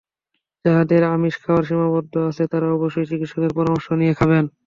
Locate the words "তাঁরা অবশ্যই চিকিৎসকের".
2.51-3.51